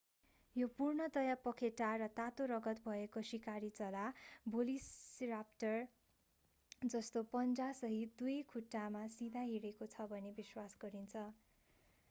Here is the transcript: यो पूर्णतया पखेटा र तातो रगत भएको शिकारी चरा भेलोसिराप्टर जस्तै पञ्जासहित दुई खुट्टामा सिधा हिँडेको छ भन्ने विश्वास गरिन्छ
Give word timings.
यो 0.55 0.67
पूर्णतया 0.77 1.33
पखेटा 1.41 1.89
र 2.01 2.05
तातो 2.19 2.45
रगत 2.51 2.79
भएको 2.85 3.21
शिकारी 3.31 3.69
चरा 3.79 4.05
भेलोसिराप्टर 4.47 5.85
जस्तै 6.89 7.21
पञ्जासहित 7.31 8.09
दुई 8.17 8.41
खुट्टामा 8.49 9.01
सिधा 9.17 9.41
हिँडेको 9.45 9.85
छ 9.93 10.01
भन्ने 10.09 10.29
विश्वास 10.37 10.73
गरिन्छ 10.79 11.15